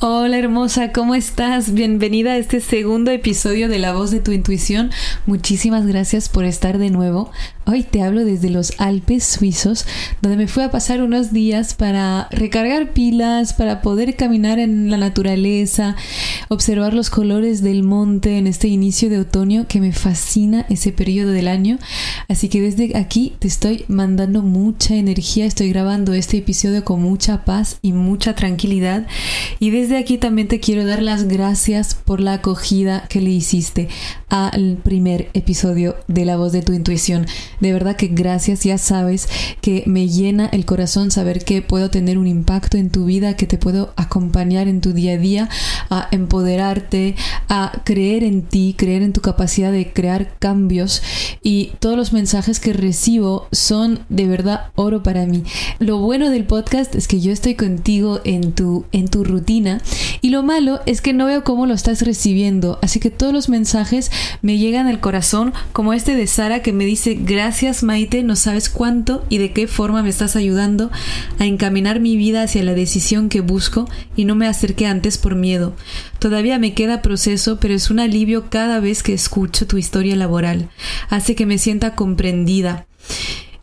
[0.00, 1.74] Hola hermosa, ¿cómo estás?
[1.74, 4.92] Bienvenida a este segundo episodio de La voz de tu intuición.
[5.26, 7.32] Muchísimas gracias por estar de nuevo.
[7.70, 9.84] Hoy te hablo desde los Alpes suizos,
[10.22, 14.96] donde me fui a pasar unos días para recargar pilas, para poder caminar en la
[14.96, 15.94] naturaleza,
[16.48, 21.32] observar los colores del monte en este inicio de otoño que me fascina ese periodo
[21.32, 21.78] del año.
[22.26, 27.44] Así que desde aquí te estoy mandando mucha energía, estoy grabando este episodio con mucha
[27.44, 29.06] paz y mucha tranquilidad.
[29.58, 33.88] Y desde aquí también te quiero dar las gracias por la acogida que le hiciste
[34.30, 37.26] al primer episodio de La voz de tu intuición.
[37.60, 39.28] De verdad que gracias, ya sabes
[39.60, 43.46] que me llena el corazón saber que puedo tener un impacto en tu vida, que
[43.46, 45.48] te puedo acompañar en tu día a día,
[45.90, 47.16] a empoderarte,
[47.48, 51.02] a creer en ti, creer en tu capacidad de crear cambios
[51.42, 55.44] y todos los mensajes que recibo son de verdad oro para mí.
[55.80, 59.80] Lo bueno del podcast es que yo estoy contigo en tu en tu rutina
[60.20, 63.48] y lo malo es que no veo cómo lo estás recibiendo, así que todos los
[63.48, 64.10] mensajes
[64.42, 68.70] me llegan al corazón como este de Sara que me dice gracias Maite, no sabes
[68.70, 70.90] cuánto y de qué forma me estás ayudando
[71.38, 75.36] a encaminar mi vida hacia la decisión que busco y no me acerqué antes por
[75.36, 75.76] miedo.
[76.18, 80.70] Todavía me queda proceso, pero es un alivio cada vez que escucho tu historia laboral.
[81.08, 82.87] Hace que me sienta comprendida.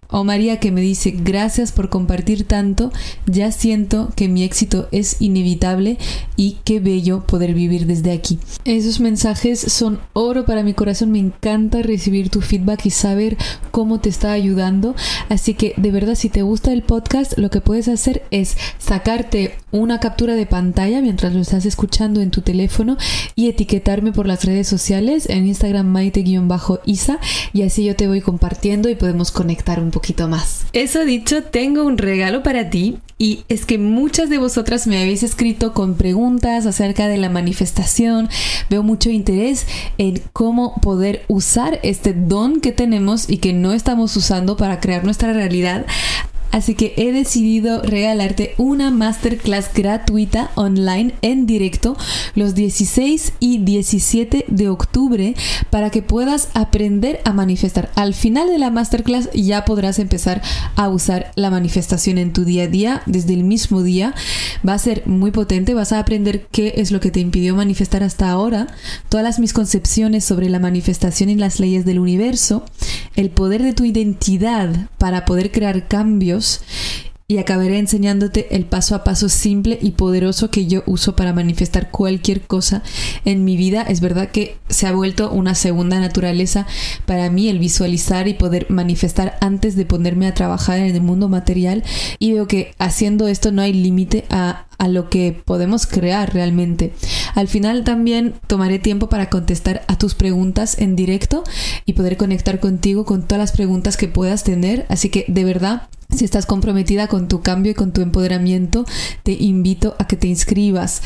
[0.09, 2.91] O María que me dice, gracias por compartir tanto,
[3.25, 5.97] ya siento que mi éxito es inevitable
[6.35, 8.39] y qué bello poder vivir desde aquí.
[8.65, 13.37] Esos mensajes son oro para mi corazón, me encanta recibir tu feedback y saber
[13.71, 14.95] cómo te está ayudando.
[15.29, 19.55] Así que de verdad, si te gusta el podcast, lo que puedes hacer es sacarte
[19.71, 22.97] una captura de pantalla mientras lo estás escuchando en tu teléfono
[23.35, 27.19] y etiquetarme por las redes sociales en Instagram maite-isa
[27.53, 30.65] y así yo te voy compartiendo y podemos conectar un poquito más.
[30.73, 35.23] Eso dicho, tengo un regalo para ti y es que muchas de vosotras me habéis
[35.23, 38.27] escrito con preguntas acerca de la manifestación.
[38.69, 39.65] Veo mucho interés
[39.97, 45.05] en cómo poder usar este don que tenemos y que no estamos usando para crear
[45.05, 45.85] nuestra realidad.
[46.51, 51.97] Así que he decidido regalarte una masterclass gratuita online en directo
[52.33, 55.35] los 16 y 17 de octubre
[55.69, 57.91] para que puedas aprender a manifestar.
[57.95, 60.41] Al final de la masterclass ya podrás empezar
[60.75, 64.13] a usar la manifestación en tu día a día desde el mismo día.
[64.67, 68.03] Va a ser muy potente, vas a aprender qué es lo que te impidió manifestar
[68.03, 68.67] hasta ahora,
[69.09, 72.65] todas las mis concepciones sobre la manifestación y las leyes del universo,
[73.15, 76.34] el poder de tu identidad para poder crear cambios
[77.27, 81.89] y acabaré enseñándote el paso a paso simple y poderoso que yo uso para manifestar
[81.89, 82.83] cualquier cosa
[83.25, 83.81] en mi vida.
[83.81, 86.67] Es verdad que se ha vuelto una segunda naturaleza
[87.07, 91.27] para mí el visualizar y poder manifestar antes de ponerme a trabajar en el mundo
[91.27, 91.83] material
[92.19, 96.93] y veo que haciendo esto no hay límite a, a lo que podemos crear realmente.
[97.35, 101.43] Al final también tomaré tiempo para contestar a tus preguntas en directo
[101.85, 104.85] y poder conectar contigo con todas las preguntas que puedas tener.
[104.89, 108.85] Así que de verdad si estás comprometida con tu cambio y con tu empoderamiento,
[109.23, 111.01] te invito a que te inscribas.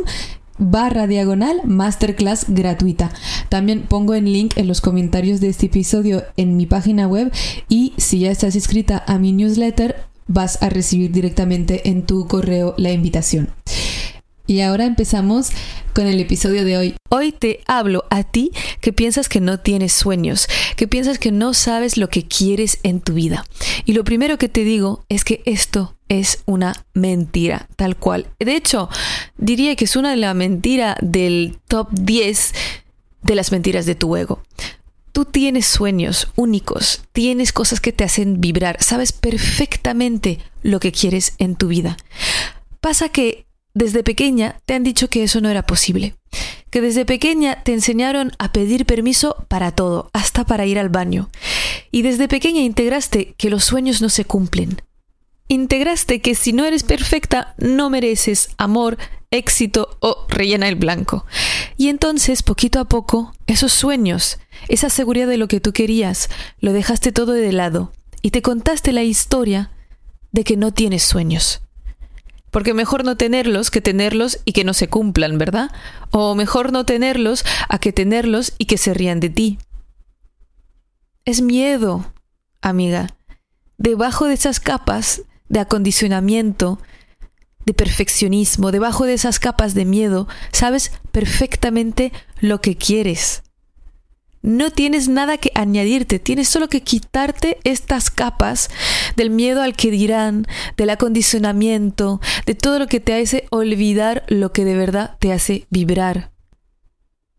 [0.58, 3.10] barra diagonal masterclass gratuita.
[3.48, 7.32] También pongo el link en los comentarios de este episodio en mi página web
[7.68, 12.74] y si ya estás inscrita a mi newsletter vas a recibir directamente en tu correo
[12.78, 13.50] la invitación.
[14.46, 15.50] Y ahora empezamos
[15.94, 16.94] con el episodio de hoy.
[17.10, 18.50] Hoy te hablo a ti
[18.80, 23.00] que piensas que no tienes sueños, que piensas que no sabes lo que quieres en
[23.00, 23.44] tu vida.
[23.84, 28.26] Y lo primero que te digo es que esto es una mentira, tal cual.
[28.38, 28.88] De hecho,
[29.38, 32.52] diría que es una de las mentiras del top 10
[33.22, 34.42] de las mentiras de tu ego.
[35.12, 41.34] Tú tienes sueños únicos, tienes cosas que te hacen vibrar, sabes perfectamente lo que quieres
[41.38, 41.98] en tu vida.
[42.80, 43.44] Pasa que
[43.74, 46.14] desde pequeña te han dicho que eso no era posible,
[46.70, 51.28] que desde pequeña te enseñaron a pedir permiso para todo, hasta para ir al baño,
[51.90, 54.80] y desde pequeña integraste que los sueños no se cumplen.
[55.48, 58.98] Integraste que si no eres perfecta no mereces amor,
[59.32, 61.26] éxito o rellena el blanco.
[61.76, 66.28] Y entonces, poquito a poco, esos sueños, esa seguridad de lo que tú querías,
[66.60, 67.92] lo dejaste todo de lado
[68.22, 69.70] y te contaste la historia
[70.30, 71.60] de que no tienes sueños
[72.50, 75.70] Porque mejor no tenerlos que tenerlos y que no se cumplan, ¿verdad?
[76.10, 79.58] O mejor no tenerlos a que tenerlos y que se rían de ti.
[81.24, 82.12] Es miedo,
[82.60, 83.08] amiga.
[83.78, 85.22] Debajo de esas capas
[85.52, 86.80] de acondicionamiento,
[87.66, 92.10] de perfeccionismo, debajo de esas capas de miedo, sabes perfectamente
[92.40, 93.42] lo que quieres.
[94.40, 98.70] No tienes nada que añadirte, tienes solo que quitarte estas capas
[99.14, 100.46] del miedo al que dirán,
[100.78, 105.66] del acondicionamiento, de todo lo que te hace olvidar lo que de verdad te hace
[105.70, 106.32] vibrar.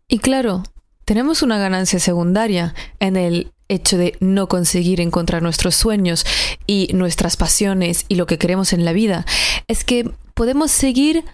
[0.06, 0.62] Y claro,
[1.04, 6.24] tenemos una ganancia secundaria en el hecho de no conseguir encontrar nuestros sueños
[6.66, 9.24] y nuestras pasiones y lo que queremos en la vida.
[9.68, 11.24] Es que podemos seguir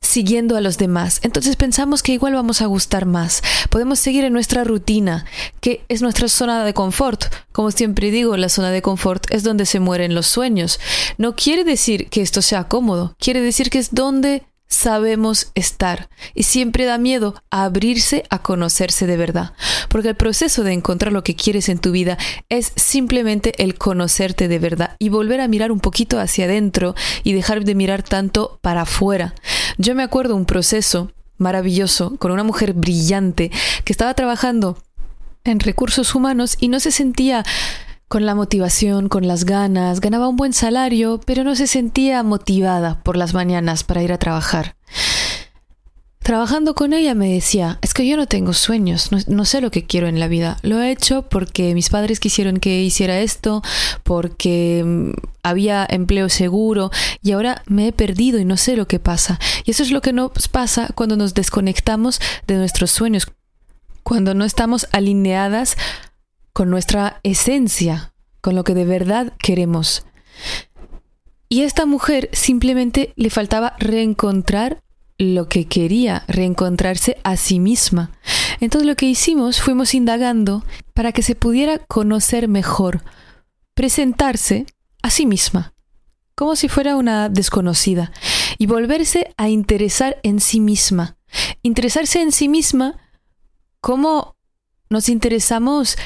[0.00, 1.20] siguiendo a los demás.
[1.22, 3.42] Entonces pensamos que igual vamos a gustar más.
[3.70, 5.26] Podemos seguir en nuestra rutina,
[5.60, 7.24] que es nuestra zona de confort.
[7.52, 10.80] Como siempre digo, la zona de confort es donde se mueren los sueños.
[11.18, 16.42] No quiere decir que esto sea cómodo, quiere decir que es donde sabemos estar y
[16.44, 19.52] siempre da miedo abrirse a conocerse de verdad,
[19.88, 22.18] porque el proceso de encontrar lo que quieres en tu vida
[22.48, 27.32] es simplemente el conocerte de verdad y volver a mirar un poquito hacia adentro y
[27.32, 29.34] dejar de mirar tanto para afuera.
[29.78, 33.50] Yo me acuerdo un proceso maravilloso con una mujer brillante
[33.84, 34.78] que estaba trabajando
[35.44, 37.44] en recursos humanos y no se sentía
[38.08, 43.02] con la motivación, con las ganas, ganaba un buen salario, pero no se sentía motivada
[43.02, 44.76] por las mañanas para ir a trabajar.
[46.26, 49.86] Trabajando con ella me decía, es que yo no tengo sueños, no, sé lo que
[49.86, 50.58] quiero en la vida.
[50.62, 53.62] Lo he hecho porque mis padres quisieron que hiciera esto,
[54.02, 55.10] porque mm,
[55.44, 56.90] había empleo seguro
[57.22, 59.38] y ahora me he perdido y no sé lo que pasa.
[59.64, 63.28] Y eso es lo que nos pasa cuando nos desconectamos de nuestros sueños,
[64.02, 65.76] cuando no estamos alineadas
[66.56, 70.06] con nuestra esencia, con lo que de verdad queremos.
[71.50, 74.82] Y a esta mujer simplemente le faltaba reencontrar
[75.18, 78.10] lo que quería, reencontrarse a sí misma.
[78.58, 80.64] Entonces lo que hicimos fuimos indagando
[80.94, 83.02] para que se pudiera conocer mejor,
[83.74, 84.64] presentarse
[85.02, 85.74] a sí misma,
[86.34, 88.12] como si fuera una desconocida,
[88.56, 91.18] y volverse a interesar en sí misma.
[91.62, 92.96] Interesarse en sí misma
[93.82, 94.36] como
[94.88, 95.98] nos interesamos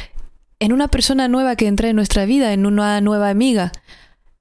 [0.61, 3.73] en una persona nueva que entra en nuestra vida, en una nueva amiga,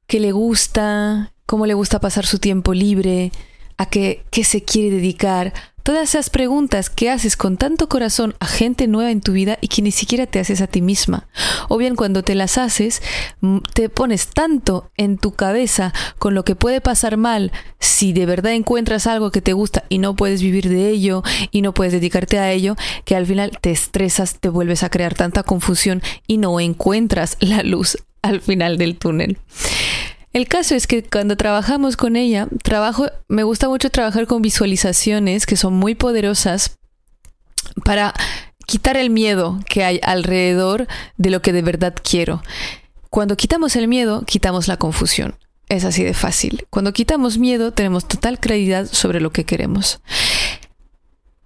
[0.05, 3.31] que le gusta, cómo le gusta pasar su tiempo libre,
[3.79, 8.85] a qué, se quiere dedicar, Todas esas preguntas que haces con tanto corazón a gente
[8.85, 11.27] nueva en tu vida y que ni siquiera te haces a ti misma.
[11.67, 13.01] O bien cuando te las haces,
[13.41, 18.27] mm, te pones tanto en tu cabeza con lo que puede pasar mal si de
[18.27, 21.93] verdad encuentras algo que te gusta y no puedes vivir de ello y no puedes
[21.93, 26.37] dedicarte a ello, que al final te estresas, te vuelves a crear tanta confusión y
[26.37, 29.39] no encuentras la luz al final del túnel.
[30.39, 35.45] El caso es que cuando trabajamos con ella, trabajo, me gusta mucho trabajar con visualizaciones
[35.45, 36.77] que son muy poderosas
[37.83, 38.13] para
[38.65, 40.87] quitar el miedo que hay alrededor
[41.17, 42.41] de lo que de verdad quiero.
[43.09, 45.35] Cuando quitamos el miedo, quitamos la confusión.
[45.67, 46.65] Es así de fácil.
[46.69, 49.99] Cuando quitamos miedo, tenemos total claridad sobre lo que queremos.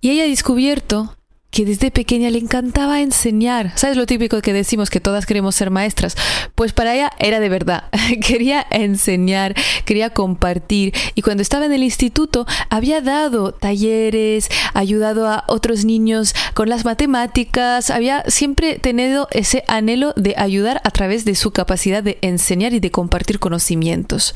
[0.02, 1.18] Y ella ha descubierto
[1.54, 3.74] que desde pequeña le encantaba enseñar.
[3.76, 6.18] ¿Sabes lo típico que decimos que todas queremos ser maestras?
[6.56, 7.84] Pues para ella era de verdad.
[8.28, 9.54] quería enseñar,
[9.86, 10.94] quería compartir.
[11.14, 16.86] Y cuando estaba en el instituto había dado talleres, ayudado a otros niños con las
[16.86, 22.74] matemáticas, había siempre tenido ese anhelo de ayudar a través de su capacidad de enseñar
[22.74, 24.34] y de compartir conocimientos.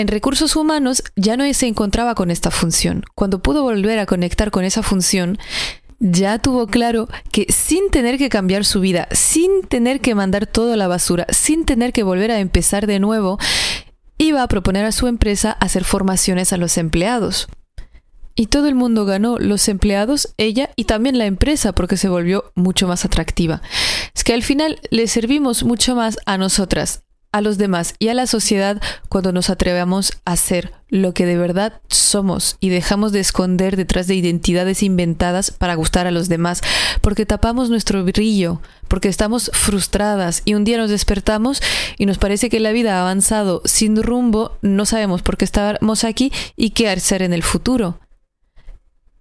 [0.00, 3.04] En recursos humanos ya no se encontraba con esta función.
[3.14, 5.36] Cuando pudo volver a conectar con esa función,
[6.00, 10.72] ya tuvo claro que sin tener que cambiar su vida, sin tener que mandar todo
[10.72, 13.38] a la basura, sin tener que volver a empezar de nuevo,
[14.16, 17.48] iba a proponer a su empresa hacer formaciones a los empleados.
[18.34, 22.50] Y todo el mundo ganó, los empleados, ella y también la empresa, porque se volvió
[22.54, 23.60] mucho más atractiva.
[24.14, 28.14] Es que al final le servimos mucho más a nosotras, a los demás y a
[28.14, 33.20] la sociedad cuando nos atrevemos a ser lo que de verdad somos y dejamos de
[33.20, 36.60] esconder detrás de identidades inventadas para gustar a los demás,
[37.00, 41.62] porque tapamos nuestro brillo, porque estamos frustradas y un día nos despertamos
[41.98, 46.04] y nos parece que la vida ha avanzado sin rumbo, no sabemos por qué estamos
[46.04, 48.00] aquí y qué hacer en el futuro.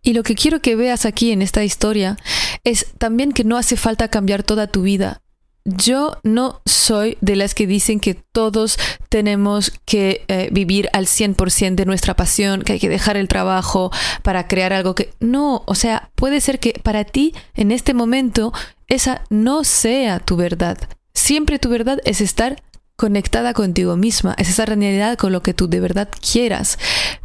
[0.02, 2.18] Y lo que quiero que veas aquí en esta historia
[2.64, 5.22] es también que no hace falta cambiar toda tu vida,
[5.66, 8.78] yo no soy de las que dicen que todos
[9.10, 13.92] tenemos que eh, vivir al 100% de nuestra pasión, que hay que dejar el trabajo
[14.24, 15.14] para crear algo que...
[15.20, 18.54] No, o sea, puede ser que para ti en este momento
[18.88, 20.78] esa no sea tu verdad.
[21.14, 22.64] Siempre tu verdad es estar
[22.96, 26.78] conectada contigo misma, es esa realidad con lo que tú de verdad quieras.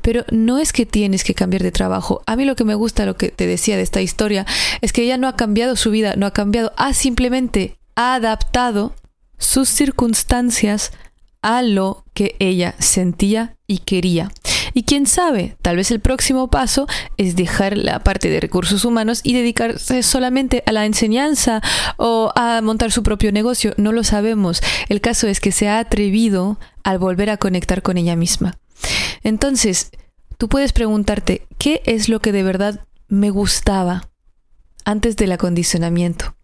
[0.03, 2.23] Pero no es que tienes que cambiar de trabajo.
[2.27, 4.47] A mí lo que me gusta, lo que te decía de esta historia,
[4.81, 8.95] es que ella no ha cambiado su vida, no ha cambiado, ha simplemente adaptado
[9.39, 10.93] sus circunstancias
[11.43, 14.31] a lo que ella sentía y quería.
[14.73, 16.87] Y quién sabe, tal vez el próximo paso
[17.17, 21.61] es dejar la parte de recursos humanos y dedicarse solamente a la enseñanza
[21.97, 23.75] o a montar su propio negocio.
[23.77, 24.63] No lo sabemos.
[24.89, 28.59] El caso es que se ha atrevido al volver a conectar con ella misma.
[29.23, 29.91] Entonces,
[30.39, 34.09] tú puedes preguntarte, ¿qué es lo que de verdad me gustaba
[34.85, 36.35] antes del acondicionamiento?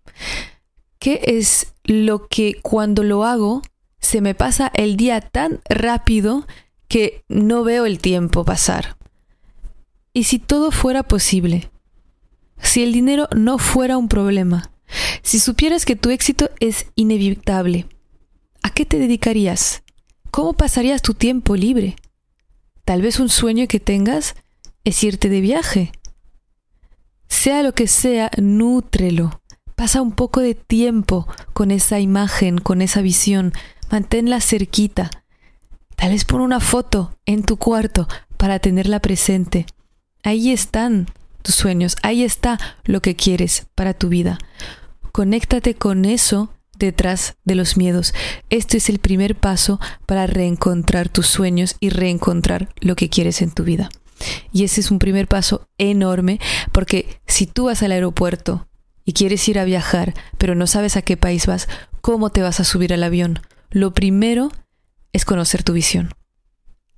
[1.01, 3.63] ¿Qué es lo que cuando lo hago
[3.99, 6.47] se me pasa el día tan rápido
[6.91, 8.97] que no veo el tiempo pasar.
[10.13, 11.71] ¿Y si todo fuera posible?
[12.61, 14.73] Si el dinero no fuera un problema,
[15.23, 17.87] si supieras que tu éxito es inevitable,
[18.63, 19.85] ¿a qué te dedicarías?
[20.33, 21.95] ¿Cómo pasarías tu tiempo libre?
[22.85, 24.35] Tal vez un sueño que tengas
[24.83, 25.93] es irte de viaje.
[27.29, 29.41] Sea lo que sea, nútrelo.
[29.81, 33.55] Pasa un poco de tiempo con esa imagen, con esa visión.
[33.91, 35.11] Manténla cerquita.
[35.97, 38.07] Tal vez pon una foto en tu cuarto
[38.37, 39.65] para tenerla presente.
[40.23, 41.07] Ahí están
[41.41, 44.37] tus sueños, ahí está lo que quieres para tu vida.
[45.13, 48.13] Conéctate con eso detrás de los miedos.
[48.51, 53.51] Este es el primer paso para reencontrar tus sueños y reencontrar lo que quieres en
[53.51, 53.89] tu vida.
[54.53, 56.39] Y ese es un primer paso enorme
[56.71, 58.67] porque si tú vas al aeropuerto
[59.13, 61.69] quieres ir a viajar, pero no sabes a qué país vas,
[62.01, 63.41] ¿cómo te vas a subir al avión?
[63.71, 64.51] Lo primero
[65.13, 66.15] es conocer tu visión.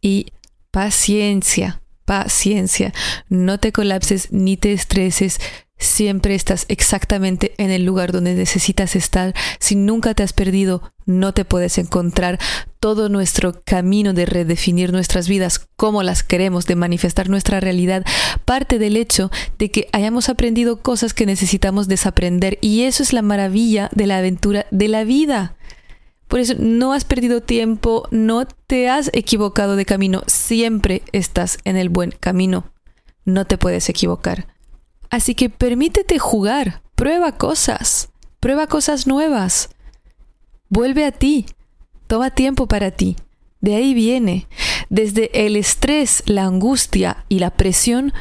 [0.00, 0.32] Y
[0.70, 2.92] paciencia, paciencia.
[3.28, 5.38] No te colapses ni te estreses.
[5.82, 9.34] Siempre estás exactamente en el lugar donde necesitas estar.
[9.58, 12.38] Si nunca te has perdido, no te puedes encontrar.
[12.78, 18.04] Todo nuestro camino de redefinir nuestras vidas, como las queremos, de manifestar nuestra realidad,
[18.44, 22.58] parte del hecho de que hayamos aprendido cosas que necesitamos desaprender.
[22.60, 25.56] Y eso es la maravilla de la aventura de la vida.
[26.28, 31.76] Por eso no has perdido tiempo, no te has equivocado de camino, siempre estás en
[31.76, 32.70] el buen camino.
[33.24, 34.51] No te puedes equivocar.
[35.12, 38.08] Así que permítete jugar, prueba cosas,
[38.40, 39.68] prueba cosas nuevas.
[40.70, 41.44] Vuelve a ti,
[42.06, 43.16] toma tiempo para ti.
[43.60, 44.48] De ahí viene.
[44.88, 48.14] Desde el estrés, la angustia y la presión,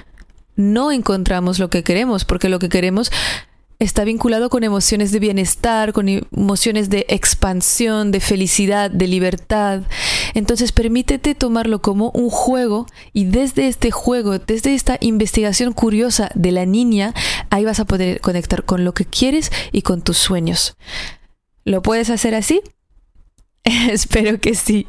[0.57, 3.10] no encontramos lo que queremos, porque lo que queremos
[3.79, 9.83] está vinculado con emociones de bienestar, con emociones de expansión, de felicidad, de libertad.
[10.33, 16.51] Entonces permítete tomarlo como un juego y desde este juego, desde esta investigación curiosa de
[16.51, 17.13] la niña,
[17.50, 20.75] ahí vas a poder conectar con lo que quieres y con tus sueños.
[21.63, 22.61] ¿Lo puedes hacer así?
[23.63, 24.88] Espero que sí.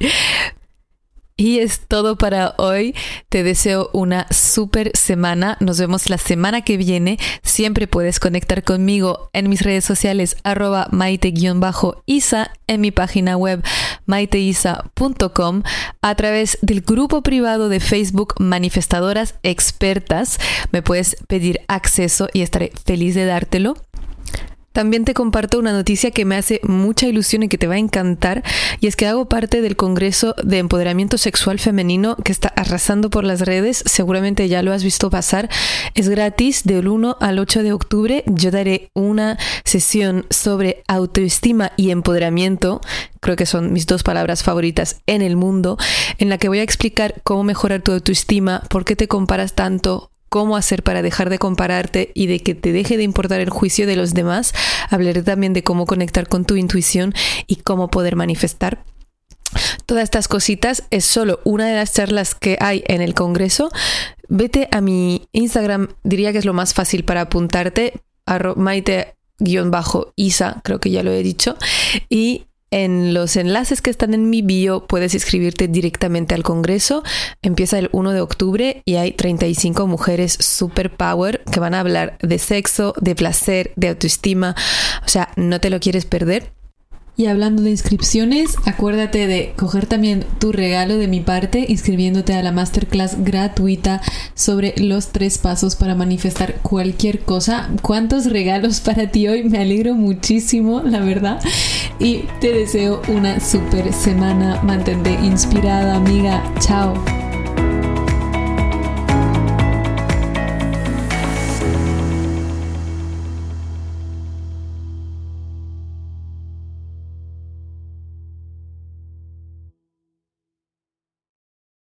[1.42, 2.94] Y es todo para hoy.
[3.28, 5.56] Te deseo una super semana.
[5.58, 7.18] Nos vemos la semana que viene.
[7.42, 13.60] Siempre puedes conectar conmigo en mis redes sociales arroba maite-isa, en mi página web
[14.06, 15.64] maiteisa.com,
[16.00, 20.38] a través del grupo privado de Facebook Manifestadoras Expertas.
[20.70, 23.74] Me puedes pedir acceso y estaré feliz de dártelo.
[24.72, 27.78] También te comparto una noticia que me hace mucha ilusión y que te va a
[27.78, 28.42] encantar,
[28.80, 33.24] y es que hago parte del Congreso de Empoderamiento Sexual Femenino que está arrasando por
[33.24, 35.48] las redes, seguramente ya lo has visto pasar,
[35.94, 41.90] es gratis del 1 al 8 de octubre, yo daré una sesión sobre autoestima y
[41.90, 42.80] empoderamiento,
[43.20, 45.76] creo que son mis dos palabras favoritas en el mundo,
[46.18, 50.11] en la que voy a explicar cómo mejorar tu autoestima, por qué te comparas tanto,
[50.32, 53.86] cómo hacer para dejar de compararte y de que te deje de importar el juicio
[53.86, 54.54] de los demás.
[54.88, 57.12] Hablaré también de cómo conectar con tu intuición
[57.46, 58.82] y cómo poder manifestar.
[59.84, 63.68] Todas estas cositas es solo una de las charlas que hay en el Congreso.
[64.30, 68.00] Vete a mi Instagram, diría que es lo más fácil para apuntarte,
[68.56, 71.58] maite-isa, creo que ya lo he dicho,
[72.08, 77.04] y en los enlaces que están en mi bio puedes inscribirte directamente al Congreso.
[77.42, 82.16] Empieza el 1 de octubre y hay 35 mujeres super power que van a hablar
[82.20, 84.56] de sexo, de placer, de autoestima.
[85.04, 86.50] O sea, no te lo quieres perder.
[87.22, 92.42] Y hablando de inscripciones, acuérdate de coger también tu regalo de mi parte inscribiéndote a
[92.42, 94.02] la masterclass gratuita
[94.34, 97.70] sobre los tres pasos para manifestar cualquier cosa.
[97.80, 99.44] ¿Cuántos regalos para ti hoy?
[99.44, 101.40] Me alegro muchísimo, la verdad.
[102.00, 104.60] Y te deseo una super semana.
[104.64, 106.42] Mantente inspirada, amiga.
[106.58, 107.21] Chao.